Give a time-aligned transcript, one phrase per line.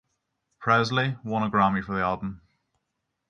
[0.57, 2.41] Presley won a Grammy for the album.